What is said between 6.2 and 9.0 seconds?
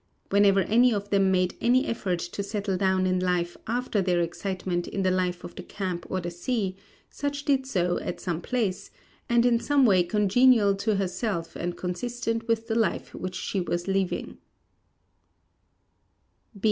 sea, such did so at some place,